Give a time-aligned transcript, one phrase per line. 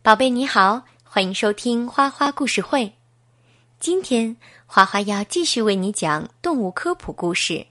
[0.00, 2.94] 宝贝你好，欢迎收听花花故事会。
[3.80, 7.66] 今天花花要继续为你讲动物科普故事：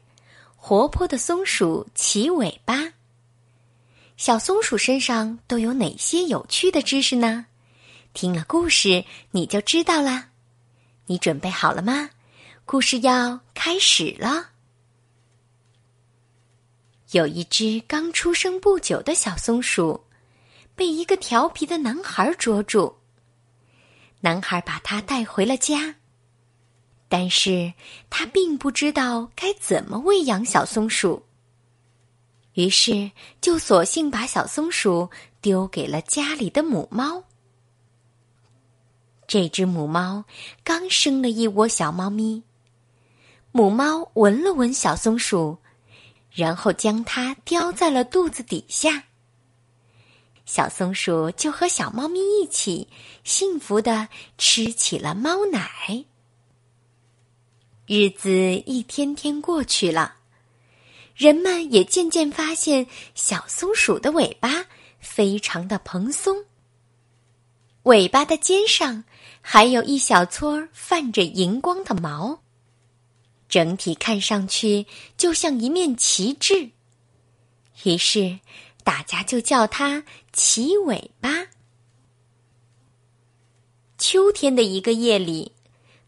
[0.56, 2.94] 活泼的松鼠齐尾巴。
[4.18, 7.46] 小松鼠身上都有哪些有趣的知识呢？
[8.14, 10.30] 听了故事你就知道啦。
[11.06, 12.10] 你准备好了吗？
[12.66, 14.50] 故事要开始了。
[17.12, 20.04] 有一只刚出生不久的小松鼠，
[20.78, 22.96] 被一个调皮的男孩捉住。
[24.22, 25.96] 男孩把它带回了家，
[27.10, 27.74] 但是
[28.10, 31.26] 他并不知道该怎么喂养小松鼠，
[32.54, 33.12] 于是
[33.42, 35.10] 就索性把小松鼠
[35.42, 37.24] 丢给了家里的母猫。
[39.28, 40.24] 这只母猫
[40.64, 42.44] 刚生了一窝小猫咪，
[43.52, 45.58] 母猫闻了闻小松鼠。
[46.30, 49.06] 然后将它叼在了肚子底下。
[50.48, 52.88] 小松鼠就和小猫咪一起
[53.26, 54.08] 幸福的
[54.38, 56.06] 吃起了猫奶。
[57.86, 58.32] 日子
[58.66, 60.16] 一天天过去了，
[61.16, 64.66] 人们也渐渐发现小松鼠的尾巴
[65.02, 66.46] 非常的蓬松，
[67.84, 69.04] 尾巴的尖上
[69.42, 72.42] 还有一小撮泛着荧光的毛。
[73.50, 74.86] 整体看上去
[75.18, 76.70] 就像一面旗帜，
[77.84, 78.40] 于是
[78.88, 81.48] 大家就叫它“齐尾巴”。
[84.00, 85.52] 秋天的一个夜里，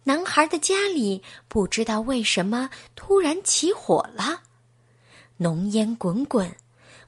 [0.06, 4.44] 男孩的家里不知道为什么突然起火了，
[5.36, 6.56] 浓烟滚滚，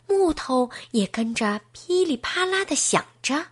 [0.08, 3.46] 木头也跟着噼里啪啦的响着。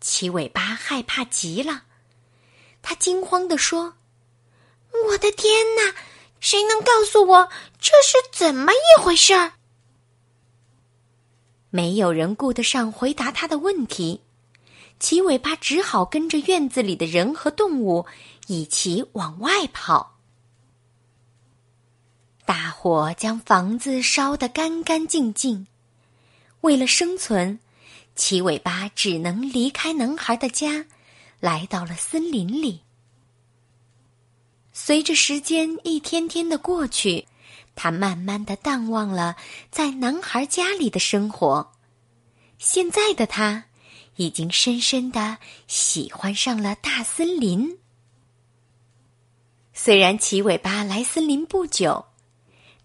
[0.00, 1.82] 齐尾巴害怕极了，
[2.82, 3.96] 他惊慌地说。
[5.08, 5.92] 我的天哪！
[6.38, 7.48] 谁能告诉我
[7.80, 9.54] 这是怎么一回事儿？
[11.74, 14.20] 没有人顾得上回答他的问题，
[15.00, 18.06] 齐尾巴只好跟着院子里的人和动物
[18.46, 20.16] 一起往外跑。
[22.44, 25.66] 大火将房子烧得干干净净。
[26.60, 27.58] 为了生存，
[28.14, 30.86] 齐尾巴只能离开男孩的家，
[31.40, 32.82] 来到了森林里。
[34.72, 37.26] 随着时间一天天的过去，
[37.74, 39.36] 他慢慢的淡忘了
[39.70, 41.72] 在男孩家里的生活。
[42.58, 43.64] 现在的他，
[44.16, 47.78] 已经深深的喜欢上了大森林。
[49.72, 52.06] 虽然齐尾巴来森林不久，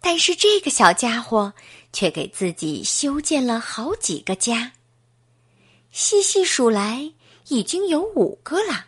[0.01, 1.53] 但是这个小家伙
[1.93, 4.71] 却给自己修建了好几个家。
[5.91, 7.13] 细细数来，
[7.49, 8.87] 已经有五个了。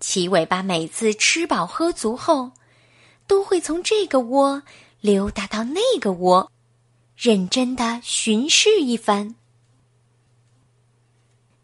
[0.00, 2.52] 齐尾巴每次吃饱喝足后，
[3.26, 4.62] 都会从这个窝
[5.00, 6.50] 溜达到那个窝，
[7.16, 9.34] 认真的巡视一番。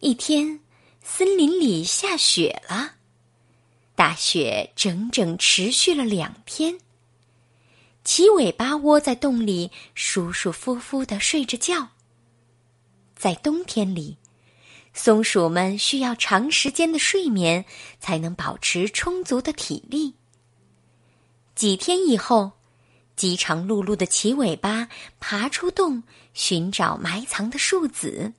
[0.00, 0.60] 一天，
[1.02, 2.94] 森林里下雪了，
[3.94, 6.78] 大雪整整持续了两天。
[8.04, 11.88] 齐尾巴窝在洞里，舒舒服服的睡着觉。
[13.14, 14.18] 在冬天里。
[14.94, 17.64] 松鼠们需要长时间的睡眠，
[17.98, 20.14] 才能保持充足的体力。
[21.54, 22.52] 几天以后，
[23.14, 24.88] 饥肠辘辘的齐尾巴
[25.20, 26.02] 爬出洞，
[26.34, 28.32] 寻找埋藏的树籽。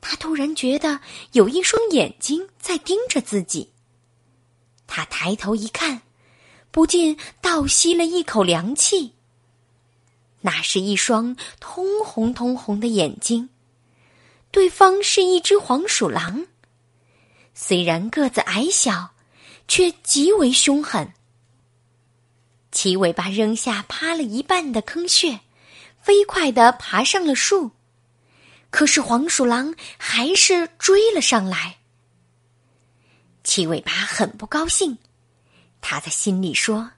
[0.00, 1.00] 他突然觉得
[1.32, 3.70] 有一双眼睛在盯着自己。
[4.86, 6.02] 他抬头一看，
[6.70, 9.12] 不禁倒吸了一口凉气。
[10.40, 13.50] 那是一双通红通红的眼睛。
[14.50, 16.46] 对方是一只黄鼠狼，
[17.54, 19.10] 虽然个子矮小，
[19.68, 21.12] 却极为凶狠。
[22.72, 25.40] 齐尾巴扔下趴了一半的坑穴，
[26.00, 27.72] 飞快地爬上了树，
[28.70, 31.78] 可是黄鼠狼还是追了上来。
[33.42, 34.98] 齐尾巴很不高兴，
[35.80, 36.92] 他在心里说：“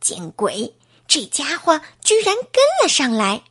[0.00, 0.74] 见鬼，
[1.08, 3.42] 这家伙居然跟了上来！”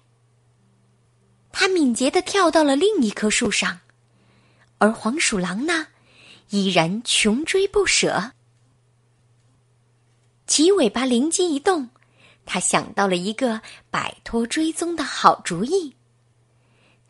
[1.51, 3.80] 他敏捷的跳到了另一棵树上，
[4.77, 5.88] 而黄鼠狼呢，
[6.50, 8.31] 依然穷追不舍。
[10.47, 11.89] 齐尾巴灵机一动，
[12.45, 15.95] 他想到了一个摆脱追踪的好主意。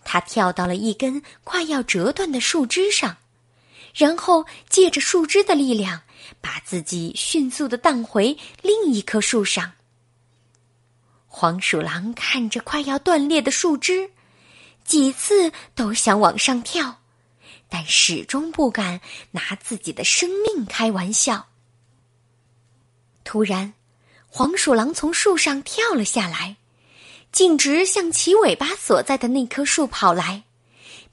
[0.03, 3.17] 他跳到了一根快要折断的树枝上，
[3.93, 6.03] 然后借着树枝的力量，
[6.39, 9.73] 把自己迅速的荡回另一棵树上。
[11.27, 14.11] 黄鼠狼看着快要断裂的树枝。
[14.85, 17.01] 几次都想往上跳，
[17.67, 21.47] 但始终不敢拿自己的生命开玩笑。
[23.25, 23.73] 突然，
[24.29, 26.55] 黄鼠狼从树上跳了下来，
[27.31, 30.43] 径直向齐尾巴所在的那棵树跑来，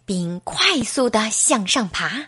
[0.05, 2.27] 并快速的向上爬。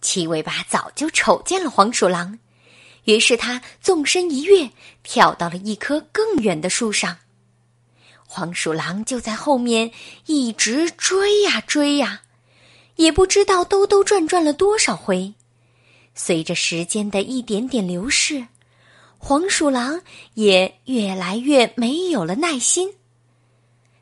[0.00, 2.38] 齐尾巴早就瞅见了黄鼠狼，
[3.04, 4.70] 于是他纵身一跃，
[5.02, 7.16] 跳到了一棵更远的树上。
[8.26, 9.90] 黄鼠狼就在后面
[10.26, 12.20] 一直追呀追呀，
[12.96, 15.32] 也不知道兜兜转转了多少回。
[16.14, 18.46] 随着时间的一点点流逝，
[19.18, 20.00] 黄鼠狼
[20.34, 22.94] 也越来越没有了耐心。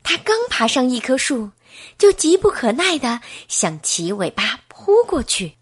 [0.03, 1.51] 他刚爬上一棵树，
[1.99, 5.57] 就急不可耐的向齐尾巴扑过去。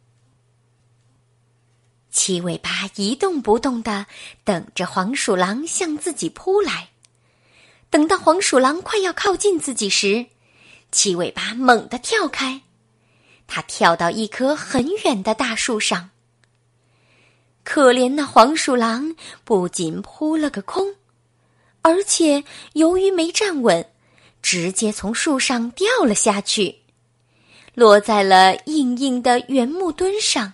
[2.10, 4.06] 齐尾巴一动不动的
[4.44, 6.90] 等着黄鼠狼向自己扑来。
[7.90, 10.26] 等到黄鼠狼快要靠近自己时，
[10.92, 12.62] 齐尾巴猛地跳开，
[13.46, 16.10] 它跳到一棵很远的大树上。
[17.64, 20.94] 可怜的黄鼠狼不仅扑了个空，
[21.82, 22.44] 而且
[22.74, 23.84] 由于没站稳，
[24.40, 26.82] 直接从树上掉了下去，
[27.74, 30.52] 落在了硬硬的原木墩上，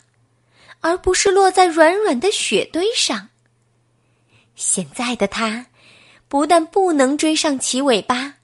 [0.80, 3.28] 而不是落在软软的雪堆上。
[4.54, 5.66] 现在的它。
[6.28, 8.34] 不但不能追上齐尾巴，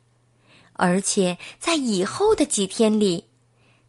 [0.73, 3.27] 而且在以后的几天里，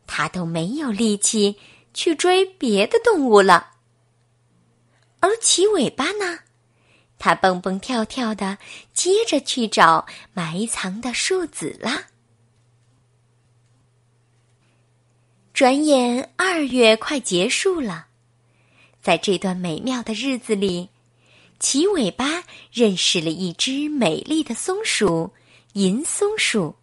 [0.05, 1.55] 它都没有力气
[1.95, 3.71] 去追别的动物了。
[5.19, 6.39] 而齐尾巴呢，
[7.17, 8.57] 它蹦蹦跳跳的，
[8.93, 12.07] 接着去找埋藏的树籽啦。
[15.53, 18.07] 转眼二月快结束了，
[19.01, 20.89] 在这段美妙的日子里。
[21.59, 25.33] 齐尾巴认识了一只美丽的松鼠——
[25.73, 26.75] 银松鼠，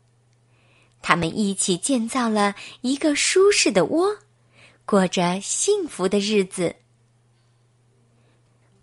[1.01, 4.19] 他们一起建造了一个舒适的窝，
[4.85, 6.75] 过着幸福的日子。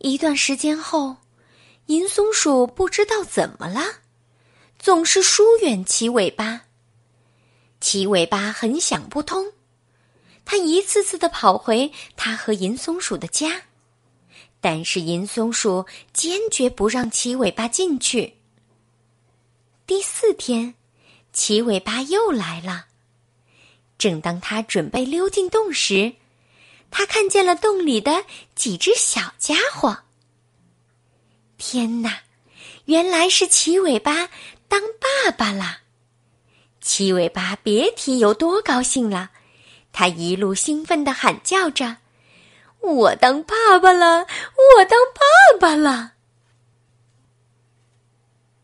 [0.03, 1.17] 一段时间后，
[1.85, 3.81] 银松鼠不知道怎么了，
[4.79, 6.63] 总是疏远齐尾巴。
[7.79, 9.53] 齐尾巴很想不通，
[10.43, 13.61] 他一次次的跑回他和银松鼠的家。
[14.59, 18.35] 但是银松鼠坚决不让齐尾巴进去。
[19.85, 20.73] 第四天，
[21.31, 22.85] 齐尾巴又来了。
[23.99, 26.13] 正当他准备溜进洞时，
[26.91, 29.99] 他看见了洞里的几只小家伙。
[31.57, 32.19] 天哪，
[32.85, 34.29] 原来是齐尾巴
[34.67, 35.79] 当爸爸啦！
[36.81, 39.31] 齐尾巴别提有多高兴了，
[39.93, 41.97] 他一路兴奋的喊叫着。
[42.79, 44.25] 我当爸爸了，
[44.75, 46.13] 我当爸爸了。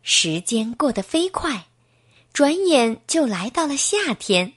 [0.01, 1.67] 时间过得飞快，
[2.33, 4.56] 转眼就来到了夏天。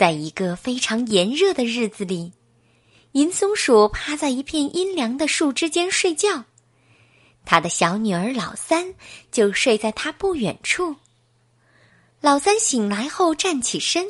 [0.00, 2.32] 在一个非常炎热的日子里，
[3.12, 6.44] 银松鼠趴在一片阴凉的树枝间睡觉，
[7.44, 8.94] 他的小女儿老三
[9.30, 10.96] 就睡在他不远处。
[12.22, 14.06] 老三醒来后站起身，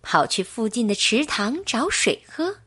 [0.00, 2.58] 跑去附近的池塘找水喝。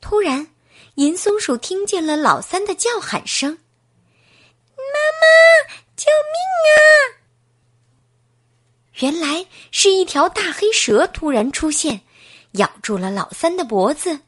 [0.00, 0.48] 突然，
[0.94, 3.50] 银松鼠听见了老三的叫喊声
[4.74, 6.40] ：“妈妈，救命
[6.72, 7.20] 啊！”
[8.98, 12.00] 原来是一条大黑蛇突然出现，
[12.52, 14.20] 咬住了老三的脖子，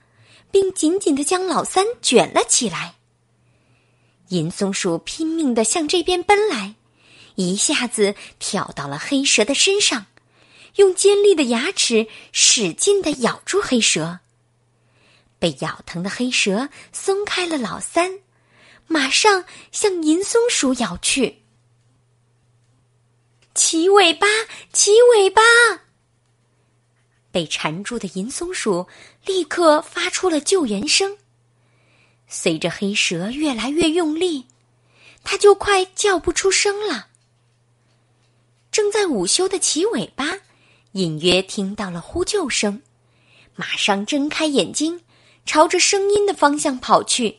[0.50, 2.96] 并紧紧的将老三卷了起来。
[4.28, 6.74] 银松鼠拼命的向这边奔来，
[7.36, 10.04] 一下子跳到了黑蛇的身上，
[10.76, 14.20] 用尖利的牙齿使劲的咬住黑蛇。
[15.38, 18.18] 被咬疼的黑蛇松开了老三，
[18.86, 21.38] 马上向银松鼠咬去。
[23.60, 24.28] 齐尾巴，
[24.72, 25.42] 齐尾巴！
[27.32, 28.86] 被缠住的银松鼠
[29.26, 31.18] 立刻发出了救援声。
[32.28, 34.46] 随着黑蛇越来越用力，
[35.24, 37.08] 它就快叫不出声了。
[38.70, 40.38] 正在午休的齐尾巴
[40.92, 42.80] 隐约听到了呼救声，
[43.56, 45.02] 马上睁开眼睛。
[45.44, 47.38] 朝着声音的方向跑去。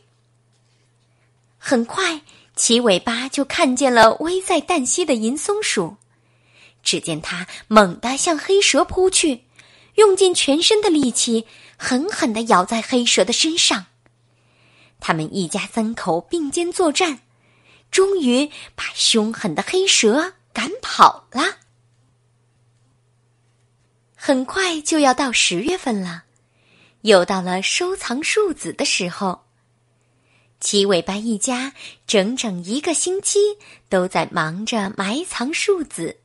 [1.57, 2.21] 很快，
[2.57, 5.95] 齐尾巴就看见了危在旦夕的银松鼠。
[6.89, 9.43] 只见它猛地向黑蛇扑去，
[9.93, 11.45] 用尽全身的力气，
[11.77, 13.85] 狠狠地咬在黑蛇的身上。
[14.99, 17.19] 他们一家三口并肩作战，
[17.91, 21.57] 终于把凶狠的黑蛇赶跑了。
[24.15, 26.23] 很快就要到十月份了。
[27.01, 29.45] 又到了收藏树籽的时候，
[30.59, 31.73] 齐尾巴一家
[32.07, 33.37] 整整一个星期
[33.89, 36.17] 都在忙着埋藏树籽。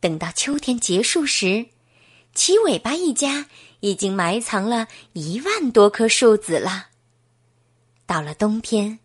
[0.00, 1.66] 等到秋天结束时，
[2.34, 3.46] 齐尾巴一家
[3.80, 6.88] 已经埋藏了一万多棵树籽了。
[8.04, 8.98] 到了冬天，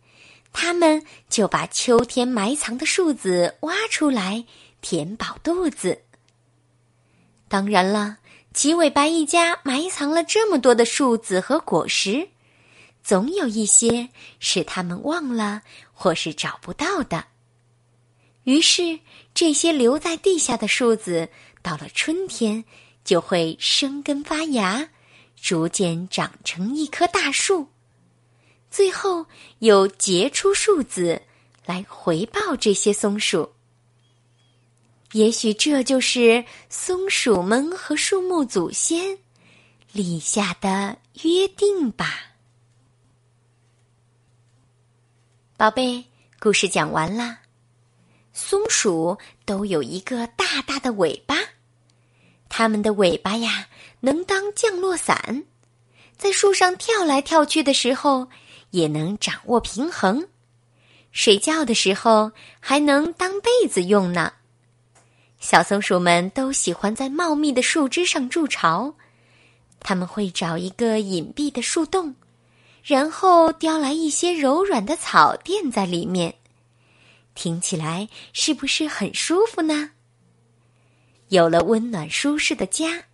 [0.54, 4.46] 他们就把秋天埋藏的树籽挖出来，
[4.82, 6.02] 填饱肚子。
[7.48, 8.18] 当然了，
[8.54, 12.30] 齐尾巴一家埋藏了这么多的树籽和果实，
[13.02, 17.31] 总有一些是他们忘了或是找不到的。
[18.44, 19.00] 于是，
[19.34, 21.30] 这些留在地下的树子，
[21.62, 22.66] 到了春天
[23.04, 24.90] 就会生根发芽，
[25.40, 27.68] 逐渐长成一棵大树，
[28.72, 29.28] 最后
[29.60, 31.22] 又结出树子
[31.66, 33.54] 来回报这些松鼠。
[35.12, 39.20] 也许这就是松鼠们和树木祖先
[39.92, 42.32] 立下的约定吧。
[45.58, 46.06] 宝贝，
[46.40, 47.38] 故事讲完了。
[48.34, 51.36] 松鼠都有一个大大的尾巴，
[52.50, 53.68] 它们的尾巴呀
[54.00, 55.44] 能当降落伞，
[56.18, 58.30] 在树上跳来跳去的时候
[58.70, 60.28] 也能掌握平衡，
[61.12, 64.34] 睡觉的时候还能当被子用呢。
[65.40, 68.94] 小松鼠们都喜欢在茂密的树枝上筑巢，
[69.80, 72.16] 他们会找一个隐蔽的树洞，
[72.84, 76.36] 然后叼来一些柔软的草垫在里面。
[77.34, 79.92] 听起来是不是很舒服呢？
[81.30, 83.06] 有了温暖舒适的家，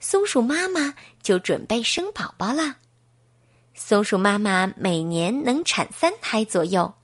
[0.00, 2.76] 松鼠妈妈就准备生宝宝了。
[3.74, 6.94] 松鼠妈妈每年能产三胎左右，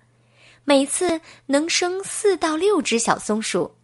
[0.65, 3.75] 每次能生四到六只小松鼠。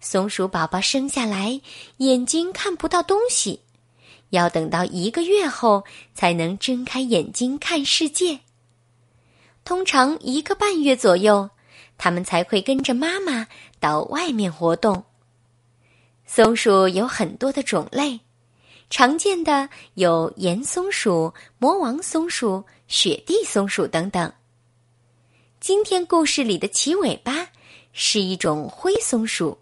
[0.00, 1.60] 松鼠宝宝生下来，
[1.96, 3.60] 眼睛看不到东西，
[4.30, 5.84] 要等到一个月后
[6.14, 8.40] 才能睁开眼睛看世界。
[9.64, 11.50] 通常一个半月左右。
[12.04, 13.46] 它们才会跟着妈妈
[13.78, 15.04] 到外面活动。
[16.26, 18.18] 松鼠有很多的种类，
[18.90, 24.32] 常见的有岩松鼠、魔王松鼠、雪地松鼠等等。
[25.60, 27.46] 今天故事里的齐尾巴
[27.92, 29.56] 是一种灰松鼠。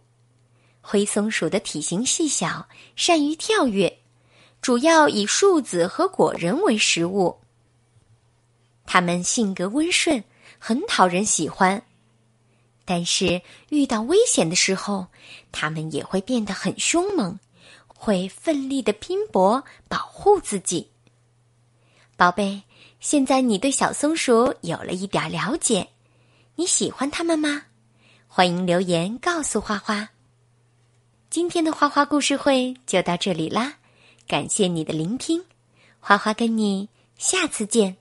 [0.81, 2.67] 灰松鼠的体型细小，
[2.97, 3.99] 善于跳跃，
[4.63, 7.39] 主要以树子和果仁为食物。
[8.87, 10.25] 它们性格温顺，
[10.59, 11.83] 很讨人喜欢。
[12.91, 15.07] 但是遇到危险的时候，
[15.53, 17.39] 它们也会变得很凶猛，
[17.87, 20.91] 会奋力的拼搏保护自己。
[22.17, 22.65] 宝贝，
[22.99, 25.91] 现在你对小松鼠有了一点了解，
[26.57, 27.63] 你喜欢它们吗？
[28.27, 30.09] 欢迎留言告诉花花。
[31.31, 33.75] 今天的花花故事会就到这里啦，
[34.27, 35.45] 感谢你的聆听，
[36.01, 38.00] 花花跟你下次见。